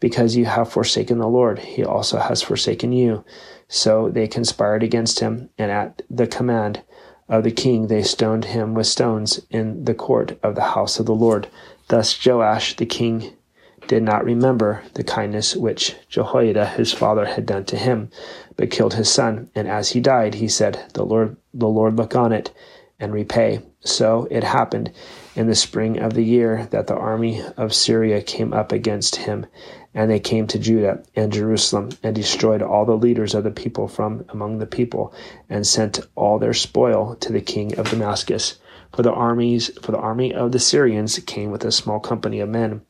Because 0.00 0.36
you 0.36 0.44
have 0.44 0.70
forsaken 0.70 1.18
the 1.18 1.28
Lord, 1.28 1.58
he 1.58 1.84
also 1.84 2.18
has 2.18 2.42
forsaken 2.42 2.92
you. 2.92 3.24
So 3.68 4.10
they 4.10 4.28
conspired 4.28 4.82
against 4.82 5.20
him, 5.20 5.50
and 5.58 5.70
at 5.70 6.02
the 6.10 6.26
command 6.26 6.82
of 7.28 7.44
the 7.44 7.50
king 7.50 7.88
they 7.88 8.02
stoned 8.02 8.46
him 8.46 8.74
with 8.74 8.86
stones 8.86 9.40
in 9.50 9.84
the 9.84 9.94
court 9.94 10.38
of 10.42 10.54
the 10.54 10.62
house 10.62 10.98
of 11.00 11.06
the 11.06 11.14
Lord. 11.14 11.48
Thus 11.88 12.24
Joash 12.24 12.76
the 12.76 12.86
king 12.86 13.32
did 13.88 14.02
not 14.02 14.24
remember 14.24 14.82
the 14.94 15.04
kindness 15.04 15.56
which 15.56 15.94
Jehoiada 16.08 16.66
his 16.66 16.92
father 16.92 17.24
had 17.24 17.46
done 17.46 17.64
to 17.66 17.76
him, 17.76 18.10
but 18.56 18.70
killed 18.70 18.94
his 18.94 19.08
son. 19.08 19.48
And 19.54 19.68
as 19.68 19.90
he 19.90 20.00
died, 20.00 20.34
he 20.34 20.48
said, 20.48 20.84
"The 20.94 21.04
Lord, 21.04 21.36
the 21.54 21.68
Lord 21.68 21.96
look 21.96 22.16
on 22.16 22.32
it 22.32 22.50
and 22.98 23.12
repay." 23.12 23.60
So 23.80 24.26
it 24.30 24.42
happened 24.42 24.90
in 25.36 25.46
the 25.46 25.54
spring 25.54 25.98
of 25.98 26.14
the 26.14 26.24
year 26.24 26.66
that 26.70 26.86
the 26.86 26.96
army 26.96 27.42
of 27.56 27.74
Syria 27.74 28.22
came 28.22 28.52
up 28.52 28.72
against 28.72 29.16
him, 29.16 29.46
and 29.94 30.10
they 30.10 30.18
came 30.18 30.46
to 30.48 30.58
Judah 30.58 31.02
and 31.14 31.32
Jerusalem 31.32 31.90
and 32.02 32.14
destroyed 32.14 32.62
all 32.62 32.84
the 32.84 32.96
leaders 32.96 33.34
of 33.34 33.44
the 33.44 33.50
people 33.50 33.86
from 33.86 34.24
among 34.30 34.58
the 34.58 34.66
people 34.66 35.12
and 35.48 35.66
sent 35.66 36.00
all 36.16 36.38
their 36.38 36.54
spoil 36.54 37.16
to 37.20 37.32
the 37.32 37.40
king 37.40 37.78
of 37.78 37.90
Damascus. 37.90 38.58
For 38.96 39.02
the 39.02 39.12
armies, 39.12 39.70
for 39.82 39.92
the 39.92 39.98
army 39.98 40.32
of 40.32 40.52
the 40.52 40.58
Syrians 40.58 41.18
came 41.26 41.50
with 41.50 41.66
a 41.66 41.70
small 41.70 42.00
company 42.00 42.40
of 42.40 42.48
men, 42.48 42.80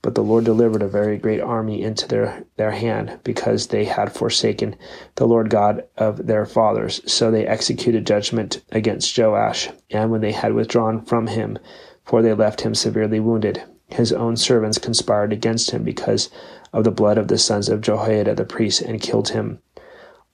but 0.00 0.14
the 0.14 0.22
Lord 0.22 0.44
delivered 0.44 0.80
a 0.80 0.86
very 0.86 1.18
great 1.18 1.40
army 1.40 1.82
into 1.82 2.06
their, 2.06 2.44
their 2.56 2.70
hand, 2.70 3.18
because 3.24 3.66
they 3.66 3.84
had 3.84 4.12
forsaken 4.12 4.76
the 5.16 5.26
Lord 5.26 5.50
God 5.50 5.82
of 5.96 6.28
their 6.28 6.46
fathers. 6.46 7.00
So 7.12 7.32
they 7.32 7.48
executed 7.48 8.06
judgment 8.06 8.62
against 8.70 9.18
Joash, 9.18 9.68
and 9.90 10.12
when 10.12 10.20
they 10.20 10.30
had 10.30 10.54
withdrawn 10.54 11.04
from 11.04 11.26
him, 11.26 11.58
for 12.04 12.22
they 12.22 12.32
left 12.32 12.60
him 12.60 12.76
severely 12.76 13.18
wounded, 13.18 13.60
his 13.88 14.12
own 14.12 14.36
servants 14.36 14.78
conspired 14.78 15.32
against 15.32 15.72
him 15.72 15.82
because 15.82 16.30
of 16.72 16.84
the 16.84 16.92
blood 16.92 17.18
of 17.18 17.26
the 17.26 17.38
sons 17.38 17.68
of 17.68 17.80
Jehoiada 17.80 18.36
the 18.36 18.44
priest, 18.44 18.82
and 18.82 19.02
killed 19.02 19.30
him 19.30 19.58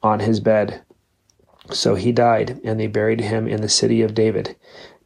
on 0.03 0.21
his 0.21 0.41
bed. 0.41 0.83
So 1.71 1.95
he 1.95 2.12
died, 2.12 2.61
and 2.65 2.79
they 2.79 2.87
buried 2.87 3.23
him 3.23 3.49
in 3.49 3.62
the 3.62 3.69
city 3.71 4.03
of 4.03 4.12
David 4.12 4.57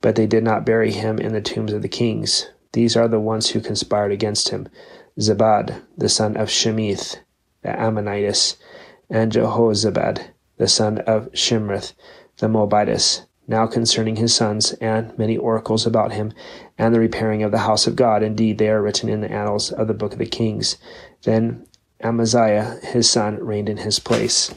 but 0.06 0.14
they 0.14 0.28
did 0.28 0.44
not 0.44 0.64
bury 0.64 0.92
him 0.92 1.18
in 1.18 1.32
the 1.32 1.40
tombs 1.40 1.72
of 1.72 1.82
the 1.82 1.88
kings. 1.88 2.48
These 2.75 2.96
are 2.96 3.08
the 3.08 3.18
ones 3.18 3.50
who 3.50 3.60
conspired 3.60 4.12
against 4.12 4.50
him 4.50 4.68
Zabad, 5.18 5.82
the 5.98 6.08
son 6.08 6.36
of 6.36 6.46
Shimeath, 6.48 7.16
the 7.62 7.70
Ammonitess, 7.70 8.56
and 9.10 9.32
Jehozabad, 9.32 10.28
the 10.58 10.68
son 10.68 10.98
of 10.98 11.28
Shimrith, 11.32 11.92
the 12.36 12.46
Moabitess. 12.46 13.26
Now 13.48 13.66
concerning 13.66 14.14
his 14.14 14.32
sons, 14.32 14.75
and 14.75 15.18
many 15.18 15.36
oracles 15.36 15.86
about 15.86 16.12
him, 16.12 16.32
and 16.78 16.94
the 16.94 17.00
repairing 17.00 17.42
of 17.42 17.50
the 17.50 17.66
house 17.66 17.88
of 17.88 17.96
God, 17.96 18.22
indeed 18.22 18.58
they 18.58 18.70
are 18.70 18.80
written 18.80 19.08
in 19.08 19.22
the 19.22 19.32
annals 19.32 19.72
of 19.72 19.88
the 19.88 19.92
book 19.92 20.12
of 20.12 20.20
the 20.20 20.26
kings. 20.26 20.76
Then 21.25 21.66
Amaziah 22.00 22.78
his 22.80 23.10
son 23.10 23.44
reigned 23.44 23.68
in 23.68 23.78
his 23.78 23.98
place. 23.98 24.54